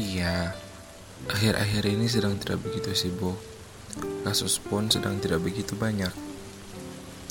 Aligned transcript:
Iya, 0.00 0.56
akhir-akhir 1.28 1.84
ini 1.84 2.08
sedang 2.08 2.40
tidak 2.40 2.64
begitu 2.64 2.96
sibuk. 2.96 3.36
Kasus 4.24 4.56
pun 4.56 4.88
sedang 4.88 5.20
tidak 5.20 5.44
begitu 5.44 5.76
banyak. 5.76 6.08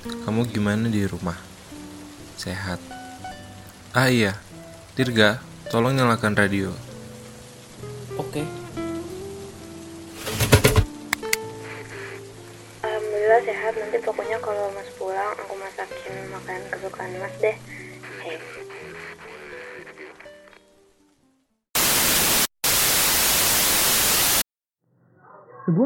Kamu 0.05 0.45
gimana 0.53 0.85
di 0.85 1.01
rumah? 1.09 1.33
Sehat? 2.37 2.77
Ah 3.97 4.05
iya, 4.05 4.37
Dirga, 4.93 5.41
tolong 5.73 5.97
nyalakan 5.97 6.37
radio. 6.37 6.69
Oke. 8.21 8.45
Alhamdulillah 8.45 8.58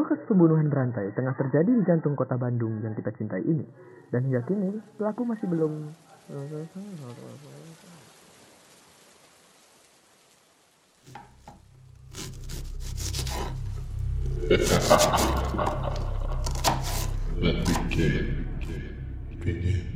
Sebuah 0.04 0.20
kasus 0.20 0.28
pembunuhan 0.28 0.68
berantai 0.68 1.16
tengah 1.16 1.32
terjadi 1.32 1.80
di 1.80 1.80
jantung 1.88 2.12
kota 2.12 2.36
Bandung 2.36 2.76
yang 2.84 2.92
kita 2.92 3.08
cintai 3.16 3.40
ini. 3.40 3.64
Dan 4.12 4.28
hingga 4.28 4.44
kini, 4.44 4.76
pelaku 5.00 5.24
masih 5.24 5.48
belum... 5.48 5.96
Let 17.40 17.64
game 17.88 18.44
begin. 19.40 19.93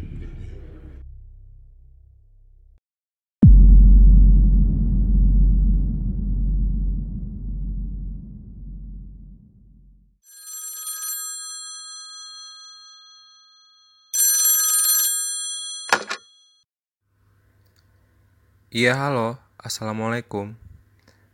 Iya 18.79 18.95
halo, 18.95 19.43
Assalamualaikum. 19.59 20.55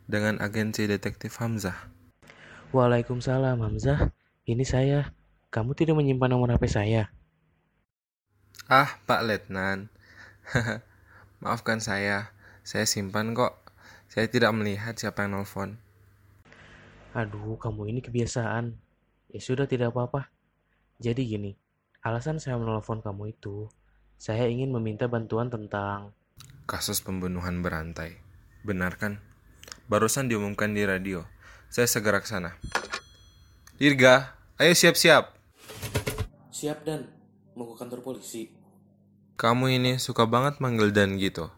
Dengan 0.09 0.41
agensi 0.41 0.89
detektif 0.89 1.37
Hamzah. 1.37 1.77
Waalaikumsalam 2.73 3.61
Hamzah. 3.61 4.09
Ini 4.49 4.65
saya. 4.65 5.13
Kamu 5.53 5.77
tidak 5.77 5.93
menyimpan 5.93 6.33
nomor 6.33 6.57
HP 6.57 6.65
saya. 6.65 7.13
Ah, 8.65 8.97
Pak 9.05 9.21
Letnan. 9.29 9.93
Maafkan 11.45 11.77
saya, 11.77 12.33
saya 12.65 12.89
simpan 12.89 13.37
kok. 13.37 13.61
Saya 14.09 14.25
tidak 14.25 14.49
melihat 14.57 14.97
siapa 14.97 15.29
yang 15.29 15.37
nelfon. 15.37 15.77
Aduh, 17.13 17.61
kamu 17.61 17.93
ini 17.93 18.01
kebiasaan. 18.01 18.73
Ya 19.29 19.37
sudah 19.37 19.69
tidak 19.69 19.93
apa-apa. 19.93 20.33
Jadi 20.97 21.29
gini, 21.29 21.53
alasan 22.01 22.41
saya 22.41 22.57
menelpon 22.57 23.05
kamu 23.05 23.37
itu, 23.37 23.69
saya 24.17 24.49
ingin 24.49 24.73
meminta 24.73 25.05
bantuan 25.05 25.53
tentang 25.53 26.09
Kasus 26.65 26.97
pembunuhan 26.97 27.61
berantai. 27.61 28.17
Benar 28.65 28.97
kan? 28.97 29.21
Barusan 29.85 30.25
diumumkan 30.25 30.73
di 30.73 30.81
radio. 30.81 31.21
Saya 31.69 31.85
segera 31.85 32.17
ke 32.17 32.25
sana. 32.25 32.57
Dirga, 33.77 34.33
ayo 34.57 34.73
siap-siap. 34.73 35.29
Siap 36.49 36.81
dan 36.81 37.05
mau 37.53 37.69
ke 37.69 37.77
kantor 37.77 38.01
polisi. 38.01 38.49
Kamu 39.37 39.69
ini 39.71 40.01
suka 40.01 40.25
banget 40.25 40.57
manggil 40.57 40.89
dan 40.89 41.21
gitu. 41.21 41.53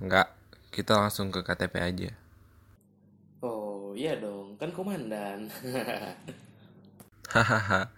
Enggak, 0.00 0.32
kita 0.72 0.96
langsung 0.96 1.28
ke 1.28 1.44
KTP 1.44 1.84
aja. 1.84 2.10
Oh 3.44 3.92
iya 3.92 4.16
dong, 4.16 4.56
kan 4.56 4.72
komandan. 4.72 5.52
Hahaha, 7.36 7.92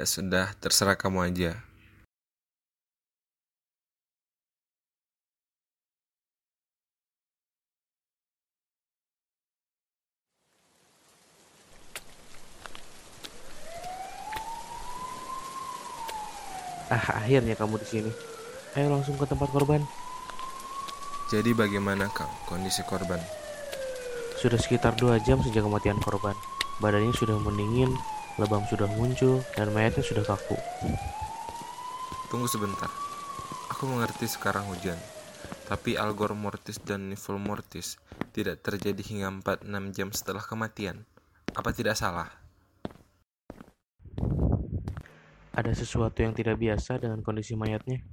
ya 0.00 0.04
sudah, 0.08 0.56
terserah 0.64 0.96
kamu 0.96 1.28
aja. 1.28 1.60
Ah, 16.92 17.22
akhirnya 17.22 17.58
kamu 17.58 17.80
di 17.82 17.86
sini. 17.86 18.12
Ayo 18.76 18.92
langsung 18.92 19.16
ke 19.16 19.24
tempat 19.24 19.48
korban. 19.50 19.80
Jadi 21.26 21.50
bagaimana 21.56 22.06
kang 22.12 22.30
kondisi 22.46 22.86
korban? 22.86 23.18
Sudah 24.38 24.60
sekitar 24.60 24.94
dua 24.94 25.18
jam 25.18 25.42
sejak 25.42 25.66
kematian 25.66 25.98
korban. 25.98 26.36
Badannya 26.78 27.10
sudah 27.16 27.40
mendingin, 27.40 27.90
lebam 28.36 28.62
sudah 28.68 28.86
muncul, 28.94 29.40
dan 29.56 29.72
mayatnya 29.72 30.04
sudah 30.04 30.22
kaku. 30.22 30.54
Tunggu 32.28 32.46
sebentar. 32.46 32.92
Aku 33.72 33.88
mengerti 33.88 34.28
sekarang 34.28 34.68
hujan. 34.70 35.00
Tapi 35.66 35.98
algor 35.98 36.36
mortis 36.38 36.78
dan 36.78 37.10
nifol 37.10 37.42
mortis 37.42 37.98
tidak 38.30 38.62
terjadi 38.62 39.02
hingga 39.02 39.58
4-6 39.66 39.96
jam 39.96 40.08
setelah 40.14 40.44
kematian. 40.44 41.02
Apa 41.56 41.74
tidak 41.74 41.98
salah? 41.98 42.45
Ada 45.56 45.72
sesuatu 45.72 46.20
yang 46.20 46.36
tidak 46.36 46.60
biasa 46.60 47.00
dengan 47.00 47.24
kondisi 47.24 47.56
mayatnya. 47.56 48.04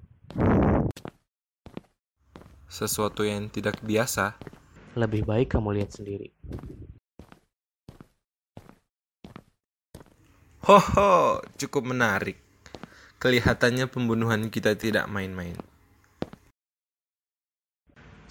Sesuatu 2.72 3.28
yang 3.28 3.52
tidak 3.52 3.84
biasa. 3.84 4.40
Lebih 4.96 5.28
baik 5.28 5.52
kamu 5.52 5.76
lihat 5.76 5.92
sendiri. 5.92 6.32
Hoho, 10.64 11.44
cukup 11.60 11.84
menarik. 11.84 12.40
Kelihatannya 13.20 13.92
pembunuhan 13.92 14.48
kita 14.48 14.80
tidak 14.80 15.12
main-main. 15.12 15.60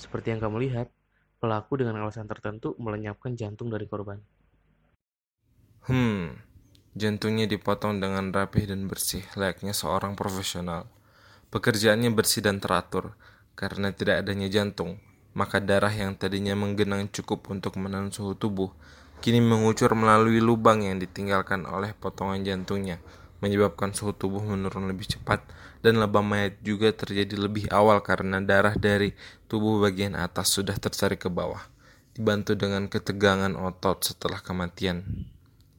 Seperti 0.00 0.32
yang 0.32 0.40
kamu 0.40 0.72
lihat, 0.72 0.88
pelaku 1.36 1.84
dengan 1.84 2.00
alasan 2.00 2.24
tertentu 2.24 2.72
melenyapkan 2.80 3.36
jantung 3.36 3.68
dari 3.68 3.84
korban. 3.84 4.24
Hmm, 5.84 6.32
jantungnya 6.92 7.48
dipotong 7.48 8.00
dengan 8.00 8.28
rapih 8.32 8.68
dan 8.68 8.84
bersih, 8.84 9.24
layaknya 9.36 9.72
seorang 9.72 10.12
profesional. 10.12 10.88
Pekerjaannya 11.48 12.12
bersih 12.12 12.44
dan 12.44 12.60
teratur, 12.60 13.16
karena 13.56 13.92
tidak 13.92 14.24
adanya 14.24 14.48
jantung, 14.48 15.00
maka 15.32 15.60
darah 15.60 15.92
yang 15.92 16.16
tadinya 16.16 16.52
menggenang 16.52 17.08
cukup 17.08 17.48
untuk 17.48 17.80
menahan 17.80 18.12
suhu 18.12 18.36
tubuh, 18.36 18.72
kini 19.24 19.40
mengucur 19.40 19.92
melalui 19.96 20.40
lubang 20.40 20.84
yang 20.84 21.00
ditinggalkan 21.00 21.64
oleh 21.64 21.96
potongan 21.96 22.44
jantungnya, 22.44 23.00
menyebabkan 23.40 23.96
suhu 23.96 24.12
tubuh 24.12 24.44
menurun 24.44 24.86
lebih 24.88 25.08
cepat 25.16 25.42
dan 25.80 25.98
lebam 25.98 26.22
mayat 26.22 26.60
juga 26.62 26.92
terjadi 26.92 27.34
lebih 27.36 27.66
awal 27.72 28.04
karena 28.04 28.38
darah 28.38 28.76
dari 28.76 29.16
tubuh 29.48 29.82
bagian 29.82 30.14
atas 30.14 30.52
sudah 30.52 30.76
tercari 30.76 31.16
ke 31.16 31.32
bawah, 31.32 31.60
dibantu 32.12 32.52
dengan 32.54 32.86
ketegangan 32.86 33.56
otot 33.56 34.04
setelah 34.04 34.38
kematian. 34.44 35.02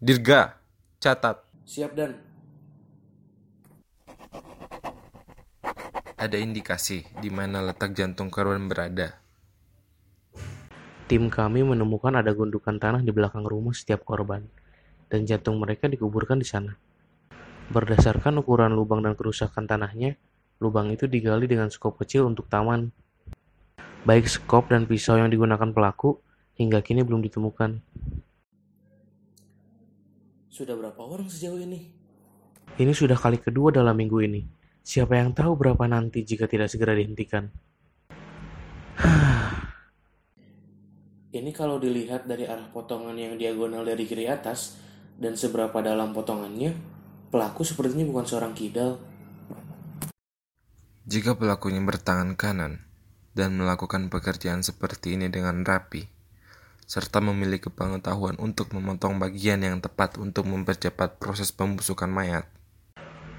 Dirga, 0.04 0.63
catat. 1.04 1.44
Siap 1.68 1.92
dan 2.00 2.16
Ada 6.16 6.40
indikasi 6.40 7.04
di 7.20 7.28
mana 7.28 7.60
letak 7.60 7.92
jantung 7.92 8.32
korban 8.32 8.72
berada. 8.72 9.20
tim 11.12 11.28
kami 11.28 11.68
menemukan 11.68 12.16
ada 12.16 12.32
gundukan 12.32 12.80
tanah 12.80 13.04
di 13.04 13.12
belakang 13.12 13.44
rumah 13.44 13.76
setiap 13.76 14.08
korban, 14.08 14.48
dan 15.12 15.28
jantung 15.28 15.60
mereka 15.60 15.92
dikuburkan 15.92 16.40
di 16.40 16.48
sana. 16.48 16.80
Berdasarkan 17.68 18.40
ukuran 18.40 18.72
lubang 18.72 19.04
dan 19.04 19.20
kerusakan 19.20 19.68
tanahnya, 19.68 20.16
lubang 20.64 20.88
itu 20.96 21.12
digali 21.12 21.52
dengan 21.52 21.68
skop 21.68 22.00
kecil 22.00 22.24
untuk 22.32 22.48
taman. 22.48 22.96
Baik 24.08 24.32
skop 24.32 24.72
dan 24.72 24.88
pisau 24.88 25.20
yang 25.20 25.28
digunakan 25.28 25.68
pelaku 25.76 26.24
hingga 26.56 26.80
kini 26.80 27.04
belum 27.04 27.20
ditemukan. 27.20 27.84
Sudah 30.54 30.78
berapa 30.78 31.02
orang 31.02 31.34
sejauh 31.34 31.66
ini? 31.66 31.90
Ini 32.78 32.94
sudah 32.94 33.18
kali 33.18 33.42
kedua 33.42 33.74
dalam 33.74 33.98
minggu 33.98 34.22
ini. 34.22 34.46
Siapa 34.86 35.18
yang 35.18 35.34
tahu 35.34 35.58
berapa 35.58 35.82
nanti 35.90 36.22
jika 36.22 36.46
tidak 36.46 36.70
segera 36.70 36.94
dihentikan? 36.94 37.50
Ini 41.34 41.50
kalau 41.58 41.82
dilihat 41.82 42.30
dari 42.30 42.46
arah 42.46 42.70
potongan 42.70 43.18
yang 43.18 43.42
diagonal 43.42 43.82
dari 43.82 44.06
kiri 44.06 44.30
atas 44.30 44.78
dan 45.18 45.34
seberapa 45.34 45.82
dalam 45.82 46.14
potongannya, 46.14 46.78
pelaku 47.34 47.66
sepertinya 47.66 48.06
bukan 48.14 48.26
seorang 48.30 48.54
kidal. 48.54 49.02
Jika 51.10 51.34
pelakunya 51.34 51.82
bertangan 51.82 52.38
kanan 52.38 52.86
dan 53.34 53.58
melakukan 53.58 54.14
pekerjaan 54.14 54.62
seperti 54.62 55.18
ini 55.18 55.34
dengan 55.34 55.66
rapi, 55.66 56.06
serta 56.84 57.24
memiliki 57.24 57.72
pengetahuan 57.72 58.36
untuk 58.40 58.72
memotong 58.76 59.18
bagian 59.18 59.64
yang 59.64 59.80
tepat 59.80 60.20
untuk 60.20 60.46
mempercepat 60.48 61.18
proses 61.18 61.50
pembusukan 61.56 62.12
mayat, 62.12 62.46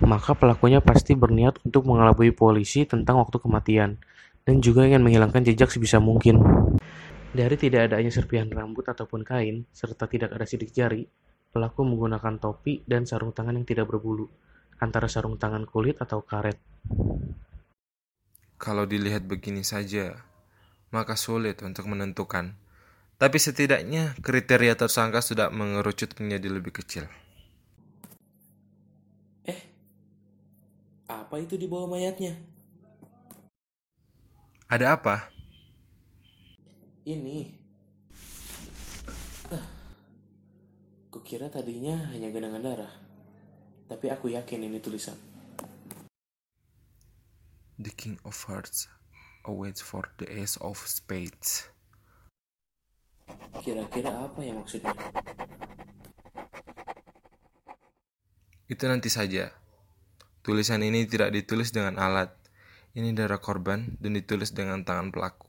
Maka 0.02 0.34
pelakunya 0.34 0.82
pasti 0.82 1.14
berniat 1.14 1.62
untuk 1.62 1.86
mengelabui 1.86 2.34
polisi 2.34 2.82
tentang 2.82 3.22
waktu 3.22 3.38
kematian 3.38 3.96
dan 4.44 4.60
juga 4.60 4.84
ingin 4.84 5.00
menghilangkan 5.00 5.46
jejak 5.46 5.70
sebisa 5.70 6.02
mungkin. 6.02 6.42
Dari 7.34 7.56
tidak 7.58 7.90
adanya 7.90 8.10
serpihan 8.14 8.46
rambut 8.46 8.86
ataupun 8.86 9.26
kain, 9.26 9.66
serta 9.74 10.06
tidak 10.06 10.34
ada 10.34 10.46
sidik 10.46 10.70
jari, 10.70 11.02
pelaku 11.50 11.82
menggunakan 11.82 12.38
topi 12.38 12.82
dan 12.86 13.06
sarung 13.06 13.34
tangan 13.34 13.58
yang 13.58 13.66
tidak 13.66 13.86
berbulu, 13.90 14.26
antara 14.78 15.06
sarung 15.06 15.38
tangan 15.38 15.66
kulit 15.66 15.98
atau 15.98 16.22
karet. 16.22 16.58
Kalau 18.58 18.86
dilihat 18.86 19.26
begini 19.26 19.66
saja, 19.66 20.14
maka 20.94 21.18
sulit 21.18 21.58
untuk 21.66 21.90
menentukan. 21.90 22.54
Tapi 23.14 23.38
setidaknya 23.38 24.18
kriteria 24.18 24.74
tersangka 24.74 25.22
sudah 25.22 25.46
mengerucut 25.54 26.18
menjadi 26.18 26.48
lebih 26.50 26.74
kecil. 26.74 27.06
Eh, 29.46 29.60
apa 31.06 31.38
itu 31.38 31.54
di 31.54 31.70
bawah 31.70 31.86
mayatnya? 31.86 32.34
Ada 34.66 34.98
apa? 34.98 35.30
Ini. 37.06 37.54
Ah, 39.54 39.66
kukira 41.14 41.46
tadinya 41.52 42.10
hanya 42.10 42.34
genangan 42.34 42.64
darah. 42.64 42.94
Tapi 43.86 44.10
aku 44.10 44.34
yakin 44.34 44.66
ini 44.66 44.82
tulisan. 44.82 45.14
The 47.78 47.92
King 47.94 48.18
of 48.26 48.34
Hearts 48.50 48.90
awaits 49.44 49.84
for 49.84 50.10
the 50.18 50.26
Ace 50.30 50.58
of 50.58 50.82
Spades. 50.82 51.73
Kira-kira 53.64 54.12
apa 54.12 54.40
ya 54.44 54.52
maksudnya? 54.52 54.92
Itu 58.68 58.84
nanti 58.88 59.08
saja. 59.12 59.52
Tulisan 60.44 60.84
ini 60.84 61.08
tidak 61.08 61.32
ditulis 61.32 61.72
dengan 61.72 61.96
alat. 61.96 62.32
Ini 62.92 63.16
darah 63.16 63.40
korban 63.40 63.96
dan 63.98 64.14
ditulis 64.14 64.52
dengan 64.52 64.84
tangan 64.84 65.10
pelaku. 65.10 65.48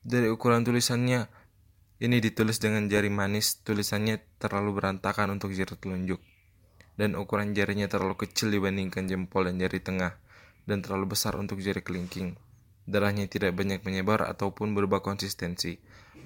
Dari 0.00 0.26
ukuran 0.32 0.66
tulisannya, 0.66 1.30
ini 2.00 2.16
ditulis 2.18 2.56
dengan 2.56 2.88
jari 2.88 3.12
manis, 3.12 3.60
tulisannya 3.60 4.20
terlalu 4.40 4.80
berantakan 4.80 5.36
untuk 5.36 5.52
jari 5.52 5.76
telunjuk. 5.76 6.18
Dan 6.96 7.16
ukuran 7.16 7.52
jarinya 7.52 7.88
terlalu 7.88 8.16
kecil 8.16 8.48
dibandingkan 8.48 9.06
jempol 9.06 9.46
dan 9.48 9.60
jari 9.60 9.80
tengah, 9.80 10.16
dan 10.64 10.80
terlalu 10.80 11.12
besar 11.12 11.36
untuk 11.36 11.60
jari 11.60 11.84
kelingking. 11.84 12.40
Darahnya 12.88 13.28
tidak 13.28 13.56
banyak 13.56 13.84
menyebar 13.84 14.24
ataupun 14.24 14.72
berubah 14.72 15.04
konsistensi, 15.04 15.76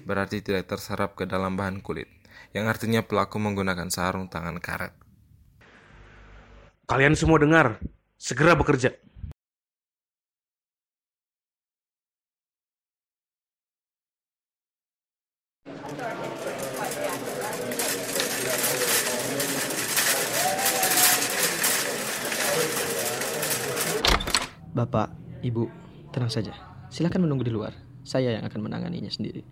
berarti 0.05 0.39
tidak 0.39 0.69
terserap 0.71 1.17
ke 1.17 1.27
dalam 1.27 1.57
bahan 1.59 1.81
kulit, 1.81 2.07
yang 2.53 2.69
artinya 2.71 3.03
pelaku 3.03 3.41
menggunakan 3.41 3.89
sarung 3.91 4.31
tangan 4.31 4.61
karet. 4.61 4.93
Kalian 6.85 7.17
semua 7.17 7.41
dengar, 7.41 7.81
segera 8.15 8.53
bekerja. 8.53 8.93
Bapak, 24.75 25.07
Ibu, 25.39 25.84
tenang 26.15 26.31
saja. 26.31 26.55
Silakan 26.87 27.27
menunggu 27.27 27.43
di 27.43 27.51
luar. 27.51 27.75
Saya 28.07 28.39
yang 28.39 28.47
akan 28.47 28.71
menanganinya 28.71 29.11
sendiri. 29.11 29.43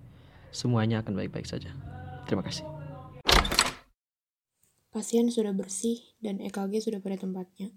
Semuanya 0.55 1.03
akan 1.03 1.19
baik-baik 1.19 1.43
saja. 1.43 1.75
Terima 2.23 2.39
kasih. 2.39 2.63
Pasien 4.95 5.27
sudah 5.27 5.51
bersih 5.51 5.99
dan 6.23 6.39
EKG 6.39 6.87
sudah 6.87 7.03
pada 7.03 7.19
tempatnya. 7.19 7.75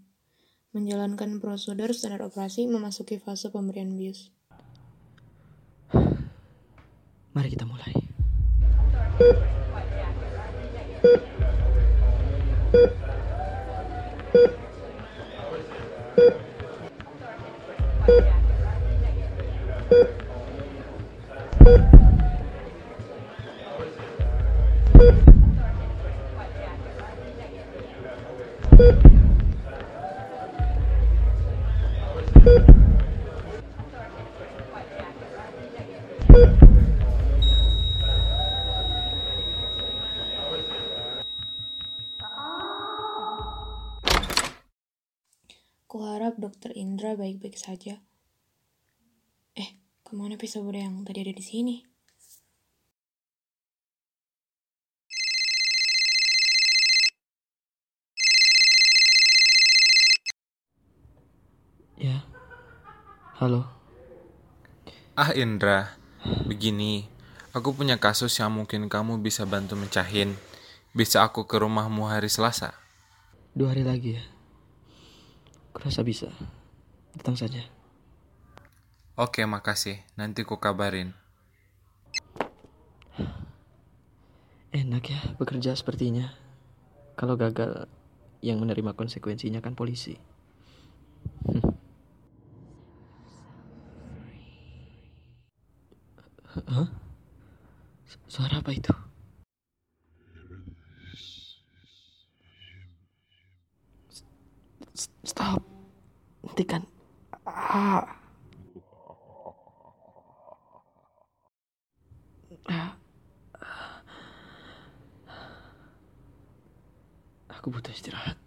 Menjalankan 0.70 1.42
prosedur 1.42 1.90
standar 1.90 2.22
operasi 2.22 2.70
memasuki 2.70 3.18
fase 3.18 3.50
pemberian 3.50 3.90
bius. 3.98 4.30
Mari 7.34 7.48
kita 7.50 7.66
mulai. 7.66 7.96
Dokter 46.56 46.72
Indra 46.72 47.12
baik-baik 47.20 47.52
saja. 47.52 48.00
Eh, 49.52 49.76
ke 50.00 50.12
mana 50.16 50.40
pisau 50.40 50.64
Buddha 50.64 50.88
yang 50.88 51.04
tadi 51.04 51.20
ada 51.20 51.36
di 51.36 51.44
sini? 51.44 51.84
Ya. 62.00 62.24
Halo. 63.36 63.68
Ah 65.12 65.36
Indra, 65.36 65.92
begini, 66.48 67.04
aku 67.52 67.76
punya 67.76 68.00
kasus 68.00 68.32
yang 68.40 68.56
mungkin 68.56 68.88
kamu 68.88 69.20
bisa 69.20 69.44
bantu 69.44 69.76
mencahin. 69.76 70.32
Bisa 70.96 71.20
aku 71.20 71.44
ke 71.44 71.60
rumahmu 71.60 72.08
hari 72.08 72.32
Selasa? 72.32 72.72
Dua 73.52 73.76
hari 73.76 73.84
lagi 73.84 74.16
ya. 74.16 74.35
Kurasa 75.76 76.00
bisa. 76.00 76.32
Datang 77.12 77.36
saja. 77.36 77.60
Oke, 79.20 79.44
makasih. 79.44 80.00
Nanti 80.16 80.40
ku 80.48 80.56
kabarin. 80.56 81.12
Enak 84.72 85.04
ya 85.12 85.20
bekerja 85.36 85.76
sepertinya. 85.76 86.32
Kalau 87.16 87.36
gagal, 87.36 87.92
yang 88.40 88.56
menerima 88.60 88.96
konsekuensinya 88.96 89.60
kan 89.60 89.76
polisi. 89.76 90.16
Hmm. 91.44 91.64
Hah? 96.72 96.88
Su- 98.08 98.24
Suara 98.32 98.64
apa 98.64 98.72
itu? 98.72 99.05
Stop. 105.26 105.58
Hentikan. 106.46 106.86
Ah. 107.42 108.06
Aku 117.66 117.74
butuh 117.74 117.90
istirahat. 117.90 118.38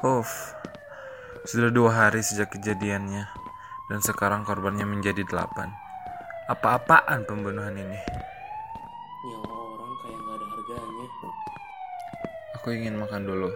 Uff, 0.00 0.56
sudah 1.44 1.68
dua 1.68 1.92
hari 1.92 2.24
sejak 2.24 2.48
kejadiannya, 2.56 3.28
dan 3.92 4.00
sekarang 4.00 4.48
korbannya 4.48 4.88
menjadi 4.88 5.20
delapan. 5.28 5.68
Apa-apaan 6.48 7.28
pembunuhan 7.28 7.76
ini? 7.76 8.00
Nyawa 9.26 9.52
orang 9.52 9.92
kayak 10.00 10.16
nggak 10.22 10.36
ada 10.38 10.46
harganya. 10.46 11.06
Aku 12.66 12.74
ingin 12.74 12.98
makan 12.98 13.30
dulu. 13.30 13.46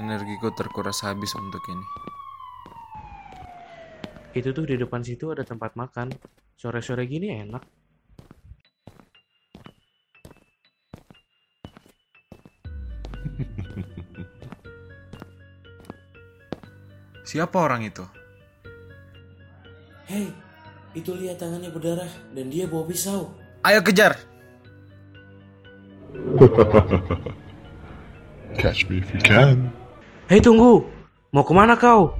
Energiku 0.00 0.48
terkuras 0.56 1.04
habis 1.04 1.36
untuk 1.36 1.60
ini. 1.68 1.84
Itu 4.32 4.56
tuh 4.56 4.64
di 4.64 4.80
depan 4.80 5.04
situ 5.04 5.28
ada 5.28 5.44
tempat 5.44 5.76
makan. 5.76 6.08
Sore-sore 6.56 7.04
gini 7.04 7.36
enak. 7.36 7.60
Siapa 17.28 17.60
orang 17.60 17.84
itu? 17.84 18.08
Hei, 20.08 20.32
itu 20.96 21.12
lihat 21.12 21.44
tangannya 21.44 21.68
berdarah 21.68 22.08
dan 22.32 22.48
dia 22.48 22.64
bawa 22.64 22.88
pisau. 22.88 23.36
Ayo 23.68 23.84
kejar! 23.84 24.16
Catch 28.58 28.88
me 28.88 28.98
if 28.98 29.12
you 29.12 29.20
can. 29.20 29.70
Hei 30.30 30.40
tunggu, 30.40 30.86
mau 31.34 31.44
ke 31.44 31.52
mana 31.52 31.76
kau? 31.76 32.16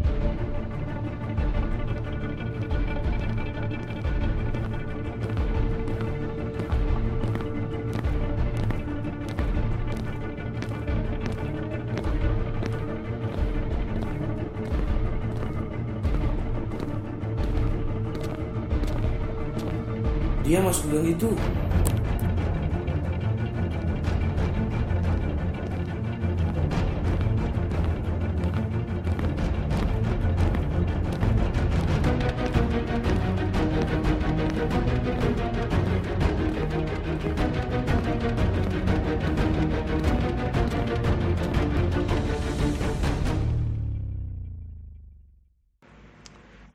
Dia 20.45 20.61
masuk 20.61 20.93
bilang 20.93 21.09
itu 21.09 21.33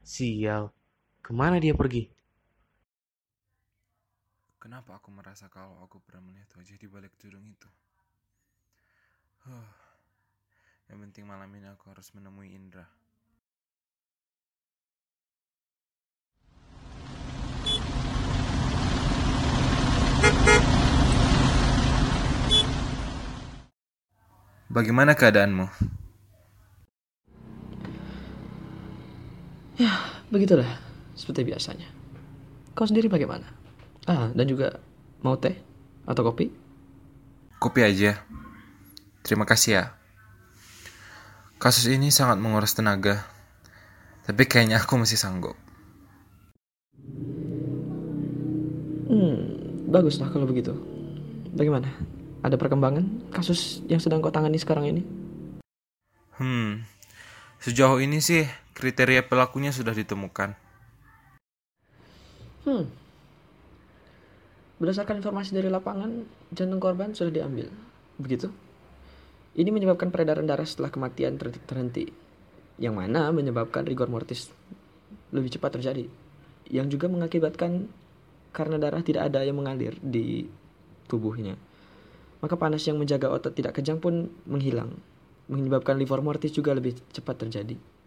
Sial, 0.09 0.73
ke 1.21 1.29
mana 1.29 1.61
dia 1.61 1.77
pergi? 1.77 2.09
Kenapa 4.57 4.97
aku 4.97 5.13
merasa 5.13 5.45
kalau 5.53 5.77
aku 5.85 6.01
pernah 6.01 6.25
melihat 6.25 6.49
wajah 6.57 6.81
di 6.81 6.89
balik 6.89 7.13
tudung 7.21 7.45
itu? 7.45 7.69
Huh. 9.45 9.69
Yang 10.89 10.97
penting 11.05 11.29
malam 11.29 11.53
ini 11.53 11.69
aku 11.69 11.93
harus 11.93 12.09
menemui 12.17 12.57
Indra. 12.57 12.89
Bagaimana 24.73 25.13
keadaanmu? 25.13 25.69
Ya, 29.79 29.95
begitulah. 30.27 30.67
Seperti 31.15 31.47
biasanya. 31.47 31.87
Kau 32.75 32.83
sendiri 32.83 33.07
bagaimana? 33.07 33.47
Ah, 34.03 34.27
dan 34.35 34.43
juga 34.43 34.75
mau 35.23 35.39
teh 35.39 35.55
atau 36.03 36.27
kopi? 36.27 36.51
Kopi 37.63 37.87
aja. 37.87 38.19
Terima 39.23 39.47
kasih 39.47 39.71
ya. 39.79 39.83
Kasus 41.63 41.87
ini 41.87 42.11
sangat 42.11 42.43
menguras 42.43 42.75
tenaga. 42.75 43.23
Tapi 44.27 44.43
kayaknya 44.51 44.83
aku 44.83 44.99
masih 44.99 45.15
sanggup. 45.15 45.55
Hmm, 49.07 49.35
baguslah 49.87 50.27
kalau 50.27 50.43
begitu. 50.43 50.75
Bagaimana? 51.55 51.87
Ada 52.43 52.59
perkembangan 52.59 53.31
kasus 53.31 53.79
yang 53.87 54.03
sedang 54.03 54.19
kau 54.19 54.31
tangani 54.31 54.59
sekarang 54.59 54.91
ini? 54.91 55.01
Hmm, 56.35 56.83
sejauh 57.63 58.03
ini 58.03 58.19
sih 58.19 58.43
kriteria 58.79 59.27
pelakunya 59.27 59.75
sudah 59.75 59.91
ditemukan. 59.91 60.55
Hmm. 62.63 62.87
Berdasarkan 64.79 65.19
informasi 65.19 65.51
dari 65.51 65.67
lapangan, 65.67 66.23
jantung 66.55 66.79
korban 66.79 67.11
sudah 67.11 67.35
diambil. 67.35 67.67
Begitu? 68.15 68.47
Ini 69.59 69.67
menyebabkan 69.75 70.07
peredaran 70.07 70.47
darah 70.47 70.63
setelah 70.63 70.87
kematian 70.87 71.35
ter 71.35 71.51
terhenti. 71.67 72.07
Yang 72.79 72.95
mana 72.95 73.27
menyebabkan 73.35 73.83
rigor 73.83 74.07
mortis 74.07 74.47
lebih 75.35 75.51
cepat 75.51 75.75
terjadi. 75.75 76.07
Yang 76.71 76.95
juga 76.95 77.11
mengakibatkan 77.11 77.91
karena 78.55 78.79
darah 78.79 79.03
tidak 79.03 79.27
ada 79.27 79.43
yang 79.43 79.59
mengalir 79.59 79.99
di 79.99 80.47
tubuhnya. 81.11 81.59
Maka 82.39 82.55
panas 82.55 82.87
yang 82.87 82.95
menjaga 82.95 83.27
otot 83.27 83.51
tidak 83.51 83.75
kejang 83.75 83.99
pun 83.99 84.31
menghilang. 84.47 84.95
Menyebabkan 85.51 85.99
livor 85.99 86.23
mortis 86.23 86.55
juga 86.55 86.71
lebih 86.71 86.95
cepat 87.11 87.43
terjadi. 87.43 87.98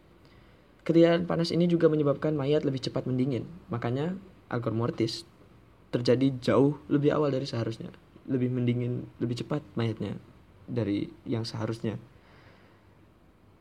Ketiadaan 0.82 1.30
panas 1.30 1.54
ini 1.54 1.70
juga 1.70 1.86
menyebabkan 1.86 2.34
mayat 2.34 2.66
lebih 2.66 2.82
cepat 2.82 3.06
mendingin. 3.06 3.46
Makanya 3.70 4.18
algor 4.50 4.74
mortis 4.74 5.22
terjadi 5.94 6.34
jauh 6.42 6.82
lebih 6.90 7.14
awal 7.14 7.30
dari 7.30 7.46
seharusnya. 7.46 7.94
Lebih 8.26 8.50
mendingin, 8.50 9.06
lebih 9.22 9.38
cepat 9.42 9.62
mayatnya 9.78 10.18
dari 10.66 11.06
yang 11.22 11.46
seharusnya. 11.46 12.00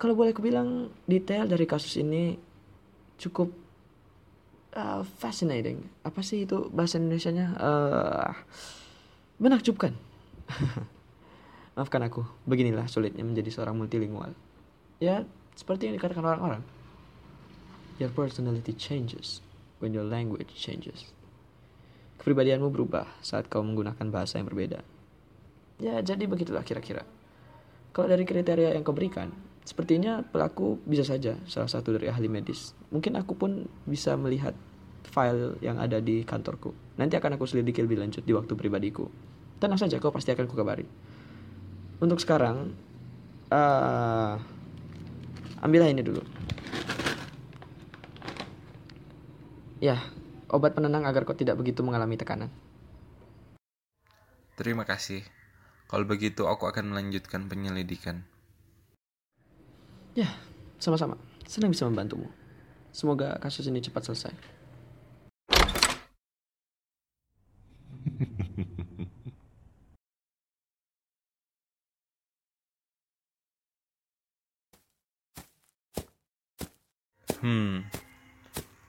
Kalau 0.02 0.18
boleh 0.18 0.34
aku 0.34 0.42
bilang 0.42 0.90
detail 1.06 1.46
dari 1.46 1.70
kasus 1.70 1.94
ini 2.02 2.34
cukup 3.22 3.54
uh, 4.74 5.06
fascinating. 5.22 5.86
Apa 6.02 6.26
sih 6.26 6.50
itu 6.50 6.74
bahasa 6.74 6.98
Indonesianya? 6.98 7.54
Uh, 7.62 8.34
menakjubkan. 9.38 9.94
Maafkan 11.78 12.02
aku, 12.02 12.26
beginilah 12.50 12.90
sulitnya 12.90 13.22
menjadi 13.22 13.54
seorang 13.54 13.78
multilingual. 13.78 14.34
Ya, 14.98 15.24
seperti 15.54 15.90
yang 15.90 15.96
dikatakan 16.02 16.26
orang-orang. 16.26 16.62
Your 18.02 18.10
personality 18.10 18.74
changes 18.74 19.46
when 19.78 19.94
your 19.94 20.02
language 20.02 20.50
changes. 20.58 21.14
Kepribadianmu 22.18 22.74
berubah 22.74 23.06
saat 23.22 23.46
kau 23.46 23.62
menggunakan 23.62 24.10
bahasa 24.10 24.42
yang 24.42 24.50
berbeda. 24.50 24.82
Ya, 25.78 26.02
jadi 26.02 26.26
begitulah 26.26 26.66
kira-kira. 26.66 27.06
Kalau 27.94 28.10
dari 28.10 28.26
kriteria 28.26 28.74
yang 28.74 28.82
kau 28.82 28.98
berikan, 28.98 29.30
sepertinya 29.62 30.26
pelaku 30.26 30.82
bisa 30.82 31.06
saja 31.06 31.38
salah 31.46 31.70
satu 31.70 31.94
dari 31.94 32.10
ahli 32.10 32.26
medis. 32.26 32.74
Mungkin 32.90 33.22
aku 33.22 33.38
pun 33.38 33.70
bisa 33.86 34.18
melihat 34.18 34.58
file 35.06 35.62
yang 35.62 35.78
ada 35.78 36.02
di 36.02 36.26
kantorku. 36.26 36.74
Nanti 36.98 37.22
akan 37.22 37.38
aku 37.38 37.46
selidiki 37.46 37.86
lebih 37.86 38.02
lanjut 38.02 38.26
di 38.26 38.34
waktu 38.34 38.58
pribadiku. 38.58 39.06
Tenang 39.62 39.78
saja, 39.78 40.02
kau 40.02 40.10
pasti 40.10 40.34
akan 40.34 40.50
kukabari. 40.50 40.90
Untuk 42.02 42.18
sekarang, 42.18 42.74
uh, 43.54 44.42
ambillah 45.62 45.94
ini 45.94 46.02
dulu. 46.02 46.31
Ya, 49.82 49.98
obat 50.54 50.78
penenang 50.78 51.10
agar 51.10 51.26
kau 51.26 51.34
tidak 51.34 51.58
begitu 51.58 51.82
mengalami 51.82 52.14
tekanan. 52.14 52.54
Terima 54.54 54.86
kasih. 54.86 55.26
Kalau 55.90 56.06
begitu 56.06 56.46
aku 56.46 56.70
akan 56.70 56.94
melanjutkan 56.94 57.50
penyelidikan. 57.50 58.22
Ya, 60.14 60.30
sama-sama. 60.78 61.18
Senang 61.50 61.74
bisa 61.74 61.90
membantumu. 61.90 62.30
Semoga 62.94 63.42
kasus 63.42 63.66
ini 63.74 63.82
cepat 63.82 64.06
selesai. 64.06 64.34
Hmm. 77.42 77.90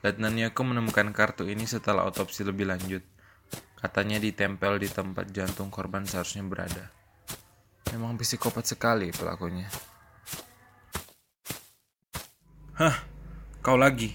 Letnan 0.03 0.35
Yoko 0.35 0.67
menemukan 0.67 1.15
kartu 1.15 1.47
ini 1.47 1.63
setelah 1.63 2.03
otopsi 2.03 2.43
lebih 2.43 2.67
lanjut. 2.67 3.07
Katanya 3.79 4.19
ditempel 4.19 4.83
di 4.83 4.91
tempat 4.91 5.31
jantung 5.31 5.71
korban 5.71 6.03
seharusnya 6.03 6.43
berada. 6.43 6.91
Memang 7.95 8.19
psikopat 8.19 8.67
sekali 8.67 9.15
pelakunya. 9.15 9.71
Hah, 12.83 12.99
kau 13.63 13.79
lagi? 13.79 14.11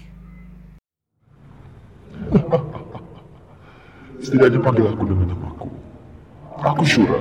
Setidaknya 4.20 4.60
panggil 4.60 4.92
aku 4.92 5.02
dengan 5.08 5.32
namaku. 5.32 5.68
Aku 6.68 6.84
Shura. 6.84 7.16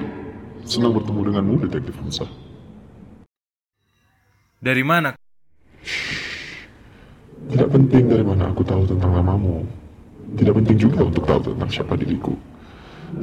Senang 0.68 0.92
bertemu 0.92 1.20
denganmu, 1.32 1.56
Detektif 1.72 1.96
Musa. 2.04 2.28
Dari 4.60 4.84
mana? 4.84 5.16
Tidak 7.48 7.70
penting 7.72 8.12
dari 8.12 8.24
mana 8.28 8.52
aku 8.52 8.60
tahu 8.68 8.84
tentang 8.84 9.16
namamu. 9.16 9.64
Tidak 10.36 10.52
penting 10.52 10.76
juga 10.76 11.08
untuk 11.08 11.24
tahu 11.24 11.40
tentang 11.56 11.70
siapa 11.72 11.96
diriku. 11.96 12.36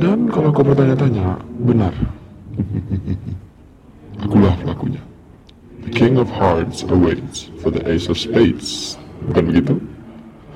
Dan 0.00 0.32
kalau 0.32 0.48
kau 0.48 0.64
bertanya-tanya, 0.64 1.36
benar. 1.60 1.92
Akulah 4.24 4.56
pelakunya. 4.56 5.04
The 5.84 5.92
King 5.92 6.16
of 6.16 6.32
Hearts 6.32 6.80
awaits 6.88 7.52
for 7.60 7.68
the 7.68 7.84
Ace 7.84 8.08
of 8.08 8.16
Spades. 8.16 8.96
Bukan 9.28 9.44
begitu? 9.52 9.76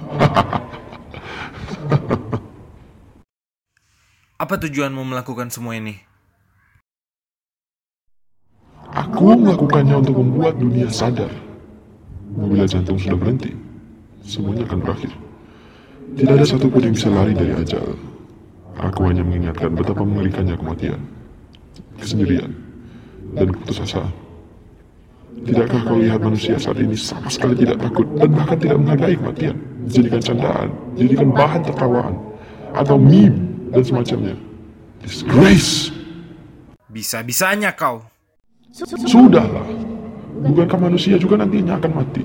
Apa 4.39 4.55
tujuanmu 4.57 5.05
melakukan 5.05 5.53
semua 5.53 5.77
ini? 5.77 6.01
Aku 8.89 9.37
melakukannya 9.37 10.01
untuk 10.01 10.17
membuat 10.25 10.57
dunia 10.57 10.89
sadar. 10.89 11.29
Bila 12.39 12.65
jantung 12.71 12.95
sudah 12.95 13.19
berhenti, 13.19 13.51
semuanya 14.23 14.63
akan 14.71 14.79
berakhir. 14.79 15.11
Tidak 16.15 16.33
ada 16.39 16.47
satupun 16.47 16.81
yang 16.87 16.95
bisa 16.95 17.11
lari 17.11 17.35
dari 17.35 17.51
ajal. 17.51 17.99
Aku 18.79 19.11
hanya 19.11 19.27
mengingatkan 19.27 19.75
betapa 19.75 20.07
mengerikannya 20.07 20.55
kematian, 20.55 21.03
kesendirian, 21.99 22.55
dan 23.35 23.51
keputusasaan. 23.51 24.15
Tidakkah 25.39 25.83
kau 25.87 25.99
lihat 25.99 26.23
manusia 26.23 26.59
saat 26.59 26.79
ini 26.79 26.95
sama 26.95 27.27
sekali 27.31 27.59
tidak 27.59 27.79
takut 27.83 28.07
dan 28.19 28.31
bahkan 28.35 28.59
tidak 28.59 28.79
menghargai 28.83 29.15
kematian? 29.19 29.57
Dijadikan 29.91 30.23
candaan, 30.23 30.69
dijadikan 30.95 31.29
bahan 31.35 31.61
tertawaan, 31.67 32.15
atau 32.75 32.97
meme 32.99 33.39
dan 33.75 33.83
semacamnya. 33.83 34.37
Disgrace! 35.03 35.91
Bisa-bisanya 36.91 37.75
kau. 37.75 38.03
Sudahlah. 39.07 39.88
Bukankah 40.39 40.79
manusia 40.79 41.19
juga 41.19 41.35
nantinya 41.43 41.75
akan 41.83 41.93
mati? 41.99 42.23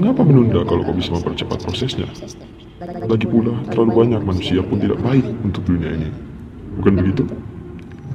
Mengapa 0.00 0.24
menunda 0.24 0.64
kalau 0.64 0.80
kau 0.80 0.96
bisa 0.96 1.12
mempercepat 1.12 1.58
prosesnya? 1.60 2.08
Lagi 3.04 3.28
pula, 3.28 3.52
terlalu 3.68 3.90
banyak 3.92 4.20
manusia 4.24 4.64
pun 4.64 4.80
tidak 4.80 4.98
baik 5.04 5.24
untuk 5.44 5.62
dunia 5.68 5.92
ini. 5.92 6.08
Bukan 6.80 6.92
begitu? 6.96 7.24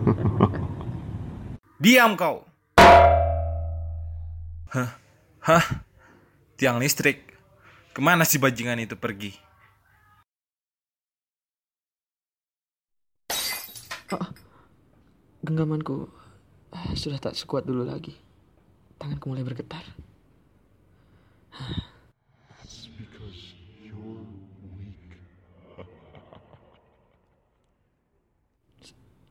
Diam 1.84 2.18
kau! 2.18 2.44
Hah? 4.74 4.90
Hah? 5.46 5.66
Tiang 6.58 6.82
listrik. 6.82 7.30
Ke 7.94 8.02
mana 8.02 8.26
si 8.26 8.42
bajingan 8.42 8.82
itu 8.84 8.98
pergi? 8.98 9.32
Genggamanku 15.46 16.10
ah, 16.76 16.92
sudah 16.98 17.22
tak 17.22 17.38
sekuat 17.38 17.64
dulu 17.64 17.88
lagi. 17.88 18.29
Tanganku 19.00 19.26
mulai 19.32 19.44
bergetar. 19.48 19.84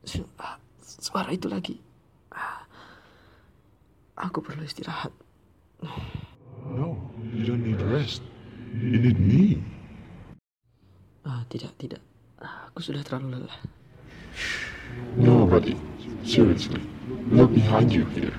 Su- 0.03 0.29
ah, 0.39 0.57
Suara 0.81 1.29
itu 1.33 1.47
lagi. 1.49 1.77
Ah, 2.33 2.65
Aku 4.19 4.43
perlu 4.43 4.65
istirahat. 4.67 5.13
No, 6.75 6.99
you 7.31 7.47
don't 7.47 7.63
need 7.63 7.79
rest. 7.87 8.19
You 8.75 8.99
need 8.99 9.15
me. 9.19 9.63
Ah, 11.23 11.47
tidak, 11.47 11.71
tidak. 11.79 12.01
Ah, 12.41 12.67
Aku 12.71 12.83
sudah 12.83 12.99
terlalu 13.05 13.39
lelah. 13.39 13.59
No, 15.15 15.47
buddy. 15.47 15.77
Seriously. 16.27 16.83
Look 17.31 17.53
behind 17.55 17.93
you 17.95 18.03
here. 18.11 18.35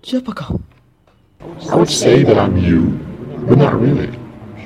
Siapa 0.00 0.32
kau? 0.32 0.56
I 1.68 1.76
would 1.76 1.92
say 1.92 2.24
that 2.24 2.40
I'm 2.40 2.56
you, 2.56 2.96
but 3.44 3.60
not 3.60 3.76
really. 3.76 4.08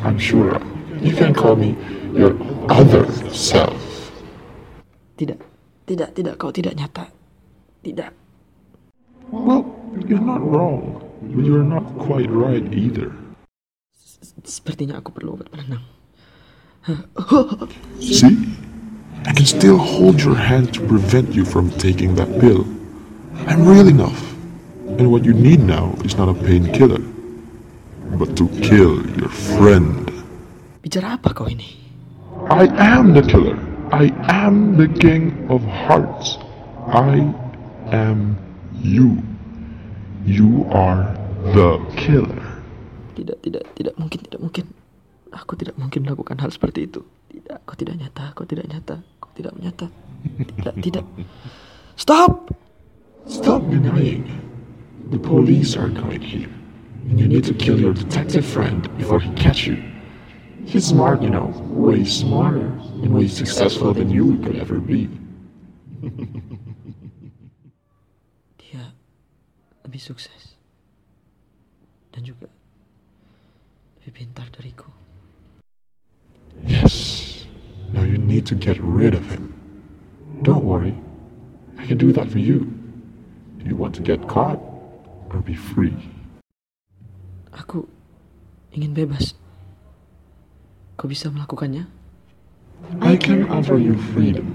I'm 0.06 0.14
Shura. 0.14 0.62
You 1.02 1.11
can 1.11 1.35
call 1.35 1.58
me 1.58 1.75
your 2.14 2.38
other 2.70 3.02
self. 3.35 3.75
Tidak, 5.18 5.42
tidak, 5.90 6.14
tidak. 6.14 6.38
Kau 6.38 6.54
tidak 6.54 6.78
nyata. 6.78 7.11
Tidak. 7.82 8.14
Well, 9.35 9.66
you're 10.06 10.23
not 10.23 10.38
wrong, 10.38 11.02
but 11.35 11.42
you're 11.42 11.66
not 11.66 11.82
quite 11.99 12.30
right 12.30 12.62
either. 12.70 13.11
Sepertinya 14.47 15.02
aku 15.02 15.11
perlu 15.11 15.35
obat 15.35 15.50
penenang. 15.50 15.82
See? 17.99 18.67
I 19.28 19.32
can 19.37 19.44
still 19.44 19.76
hold 19.76 20.25
your 20.25 20.35
hand 20.35 20.73
to 20.73 20.80
prevent 20.88 21.37
you 21.37 21.44
from 21.44 21.68
taking 21.76 22.16
that 22.16 22.40
pill. 22.40 22.64
I'm 23.44 23.61
real 23.68 23.85
enough. 23.85 24.16
And 24.97 25.12
what 25.12 25.20
you 25.28 25.37
need 25.37 25.61
now 25.61 25.92
is 26.00 26.16
not 26.16 26.32
a 26.32 26.35
painkiller, 26.35 27.04
but 28.16 28.32
to 28.40 28.49
kill 28.64 29.04
your 29.20 29.28
friend. 29.28 30.08
Bicara 30.80 31.20
apa 31.20 31.37
kau 31.37 31.44
ini? 31.44 31.76
I 32.49 32.73
am 32.80 33.12
the 33.12 33.20
killer. 33.20 33.61
I 33.92 34.08
am 34.32 34.80
the 34.80 34.88
king 34.88 35.37
of 35.52 35.61
hearts. 35.61 36.40
I 36.88 37.20
am 37.92 38.32
you. 38.80 39.20
You 40.25 40.64
are 40.73 41.04
the 41.52 41.85
killer. 42.00 42.49
Tidak, 43.12 43.44
tidak, 43.44 43.68
tidak 43.76 43.92
mungkin, 44.00 44.25
tidak 44.25 44.40
mungkin. 44.40 44.64
Aku 45.37 45.52
tidak 45.52 45.76
mungkin 45.76 46.08
melakukan 46.08 46.40
hal 46.40 46.49
seperti 46.49 46.88
itu. 46.88 47.04
Tidak, 47.28 47.60
kau 47.69 47.76
tidak 47.76 48.00
nyata, 48.00 48.32
kau 48.32 48.49
tidak 48.49 48.64
nyata, 48.73 49.04
tidak 49.38 49.54
menyata. 49.54 49.86
Tidak, 50.58 50.74
tidak. 50.82 51.06
Stop! 51.94 52.50
Stop 53.30 53.62
denying. 53.70 54.26
The 55.14 55.18
police 55.18 55.78
are 55.78 55.94
coming 55.94 56.20
here. 56.20 56.50
You 57.06 57.30
need 57.30 57.46
to 57.46 57.54
kill 57.54 57.78
your 57.78 57.94
detective 57.94 58.44
friend 58.44 58.84
before 58.98 59.22
he 59.22 59.30
catch 59.38 59.64
you. 59.64 59.78
He's 60.66 60.84
smart, 60.84 61.22
you 61.22 61.30
know, 61.30 61.54
way 61.70 62.04
smarter 62.04 62.68
and 63.00 63.14
way 63.14 63.28
successful 63.28 63.94
than 63.94 64.10
you 64.10 64.36
could 64.44 64.60
ever 64.60 64.82
be. 64.82 65.08
Dia 68.60 68.92
lebih 69.86 70.02
sukses. 70.02 70.60
Dan 72.12 72.26
juga 72.26 72.50
lebih 74.02 74.12
pintar 74.12 74.50
dariku. 74.52 74.90
Yes. 76.66 77.37
Now 77.92 78.02
you 78.02 78.18
need 78.18 78.46
to 78.46 78.54
get 78.54 78.78
rid 78.80 79.14
of 79.14 79.24
him. 79.30 79.54
Don't 80.42 80.64
worry. 80.64 80.94
I 81.78 81.86
can 81.86 81.98
do 81.98 82.12
that 82.12 82.28
for 82.28 82.38
you. 82.38 82.66
Do 83.58 83.64
you 83.66 83.76
want 83.76 83.94
to 83.96 84.02
get 84.02 84.28
caught 84.28 84.60
or 85.30 85.40
be 85.40 85.54
free? 85.54 85.96
Aku 87.52 87.88
ingin 88.76 88.92
bebas. 88.94 89.34
Kau 91.00 91.08
bisa 91.08 91.30
melakukannya? 91.32 91.86
I 93.00 93.16
can 93.16 93.48
offer 93.50 93.78
you 93.78 93.96
freedom. 94.14 94.46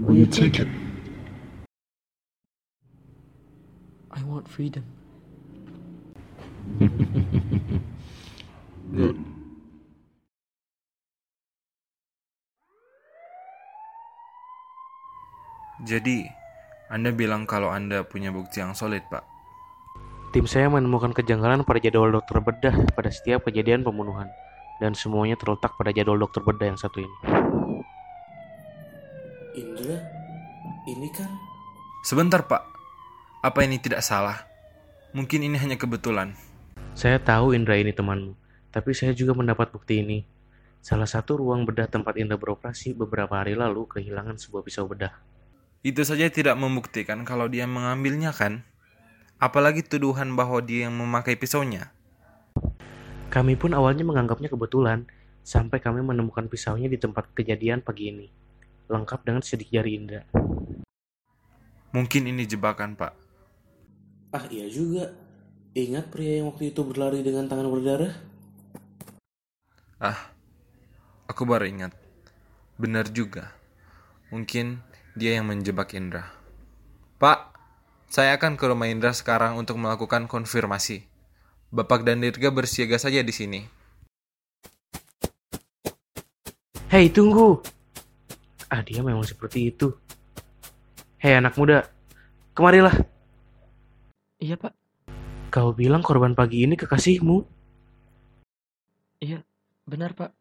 Will 0.00 0.16
you 0.16 0.26
take 0.26 0.58
it? 0.58 0.68
I 4.12 4.22
want 4.24 4.48
freedom. 4.48 4.84
Good. 8.96 9.31
Jadi, 15.82 16.30
Anda 16.86 17.10
bilang 17.10 17.42
kalau 17.42 17.74
Anda 17.74 18.06
punya 18.06 18.30
bukti 18.30 18.62
yang 18.62 18.70
solid, 18.70 19.02
Pak. 19.10 19.26
Tim 20.30 20.46
saya 20.46 20.70
menemukan 20.70 21.10
kejanggalan 21.10 21.66
pada 21.66 21.82
jadwal 21.82 22.14
dokter 22.14 22.38
bedah 22.38 22.72
pada 22.94 23.10
setiap 23.10 23.42
kejadian 23.50 23.82
pembunuhan. 23.82 24.30
Dan 24.78 24.94
semuanya 24.94 25.34
terletak 25.34 25.74
pada 25.74 25.90
jadwal 25.90 26.22
dokter 26.22 26.38
bedah 26.38 26.70
yang 26.70 26.78
satu 26.78 27.02
ini. 27.02 27.16
Indra, 29.58 29.98
ini 30.86 31.10
kan 31.10 31.28
Sebentar, 32.06 32.46
Pak. 32.46 32.62
Apa 33.42 33.66
ini 33.66 33.78
tidak 33.82 34.06
salah? 34.06 34.46
Mungkin 35.14 35.42
ini 35.42 35.58
hanya 35.58 35.74
kebetulan. 35.74 36.38
Saya 36.94 37.18
tahu 37.18 37.58
Indra 37.58 37.74
ini 37.74 37.90
temanmu, 37.90 38.38
tapi 38.70 38.94
saya 38.94 39.14
juga 39.14 39.34
mendapat 39.34 39.74
bukti 39.74 39.98
ini. 40.02 40.22
Salah 40.78 41.10
satu 41.10 41.42
ruang 41.42 41.66
bedah 41.66 41.90
tempat 41.90 42.18
Indra 42.18 42.38
beroperasi 42.38 42.94
beberapa 42.94 43.38
hari 43.38 43.58
lalu 43.58 43.86
kehilangan 43.86 44.38
sebuah 44.38 44.62
pisau 44.66 44.86
bedah. 44.86 45.31
Itu 45.82 46.06
saja 46.06 46.30
tidak 46.30 46.54
membuktikan 46.54 47.26
kalau 47.26 47.50
dia 47.50 47.66
mengambilnya, 47.66 48.30
kan? 48.30 48.62
Apalagi 49.42 49.82
tuduhan 49.82 50.38
bahwa 50.38 50.62
dia 50.62 50.86
yang 50.86 50.94
memakai 50.94 51.34
pisaunya. 51.34 51.90
Kami 53.34 53.58
pun 53.58 53.74
awalnya 53.74 54.06
menganggapnya 54.06 54.46
kebetulan, 54.46 55.10
sampai 55.42 55.82
kami 55.82 56.06
menemukan 56.06 56.46
pisaunya 56.46 56.86
di 56.86 57.02
tempat 57.02 57.34
kejadian 57.34 57.82
pagi 57.82 58.14
ini, 58.14 58.30
lengkap 58.86 59.26
dengan 59.26 59.42
sidik 59.42 59.74
jari 59.74 59.98
Indra. 59.98 60.22
Mungkin 61.90 62.30
ini 62.30 62.46
jebakan, 62.46 62.94
Pak. 62.94 63.12
Ah 64.30 64.46
iya 64.54 64.70
juga. 64.70 65.10
Ingat 65.74 66.14
pria 66.14 66.38
yang 66.38 66.54
waktu 66.54 66.70
itu 66.70 66.86
berlari 66.86 67.26
dengan 67.26 67.50
tangan 67.50 67.66
berdarah? 67.66 68.14
Ah, 69.98 70.30
aku 71.26 71.42
baru 71.42 71.66
ingat. 71.66 71.90
Benar 72.78 73.10
juga. 73.10 73.50
Mungkin 74.30 74.78
dia 75.12 75.36
yang 75.36 75.48
menjebak 75.48 75.92
Indra. 75.92 76.32
Pak, 77.20 77.52
saya 78.08 78.36
akan 78.36 78.56
ke 78.56 78.64
rumah 78.64 78.88
Indra 78.88 79.12
sekarang 79.12 79.60
untuk 79.60 79.76
melakukan 79.76 80.24
konfirmasi. 80.24 81.04
Bapak 81.72 82.04
dan 82.04 82.20
Dirga 82.20 82.52
bersiaga 82.52 83.00
saja 83.00 83.20
di 83.24 83.32
sini. 83.32 83.60
Hei, 86.92 87.08
tunggu! 87.08 87.60
Ah, 88.68 88.84
dia 88.84 89.00
memang 89.00 89.24
seperti 89.24 89.72
itu. 89.72 89.92
Hei, 91.16 91.36
anak 91.36 91.56
muda, 91.56 91.88
kemarilah. 92.52 92.92
Iya, 94.36 94.60
Pak. 94.60 94.72
Kau 95.52 95.72
bilang 95.72 96.04
korban 96.04 96.36
pagi 96.36 96.64
ini 96.64 96.76
kekasihmu. 96.76 97.44
Iya, 99.24 99.44
benar, 99.88 100.12
Pak. 100.16 100.32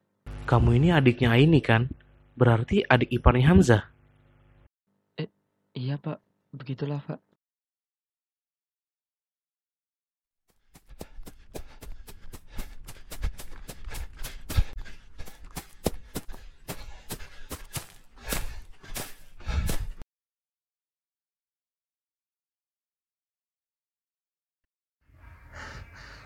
Kamu 0.47 0.75
ini 0.75 0.91
adiknya 0.91 1.31
Aini 1.36 1.60
kan? 1.63 1.91
Berarti 2.36 2.84
adik 2.88 3.12
iparnya 3.12 3.51
Hamzah. 3.51 3.90
Iya, 5.75 5.95
Pak. 6.03 6.19
Begitulah, 6.51 6.99
Pak. 7.07 7.19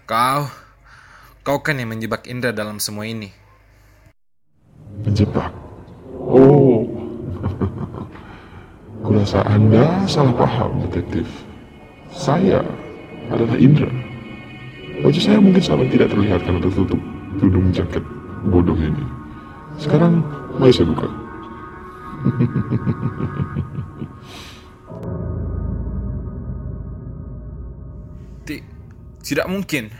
Kau, 0.05 0.45
kau 1.41 1.57
kan 1.65 1.81
yang 1.81 1.89
menjebak 1.89 2.29
Indra 2.29 2.53
dalam 2.53 2.77
semua 2.77 3.09
ini. 3.09 3.33
Menjebak. 5.01 5.49
Oh. 6.21 6.85
Kurasa 9.15 9.47
Anda 9.47 10.03
salah 10.11 10.35
paham, 10.35 10.91
detektif. 10.91 11.23
Saya 12.11 12.59
adalah 13.31 13.55
Indra. 13.55 13.87
Wajah 15.07 15.23
saya 15.23 15.39
mungkin 15.39 15.63
sangat 15.63 15.87
tidak 15.87 16.11
terlihat 16.11 16.43
karena 16.43 16.59
tertutup 16.59 16.99
tudung 17.39 17.71
jaket 17.71 18.03
bodoh 18.51 18.75
ini. 18.75 19.07
Sekarang, 19.79 20.19
mari 20.59 20.75
saya 20.75 20.91
buka. 20.91 21.07
Ti- 28.51 28.67
tidak 29.23 29.47
mungkin. 29.47 29.95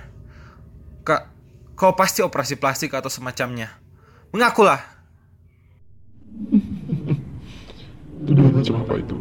Kak, 1.07 1.31
kau 1.79 1.95
pasti 1.95 2.19
operasi 2.19 2.59
plastik 2.59 2.91
atau 2.91 3.07
semacamnya. 3.07 3.79
Mengakulah. 4.35 4.94
Tuduhan 8.25 8.53
macam 8.57 8.75
apa 8.81 8.93
itu? 8.97 9.17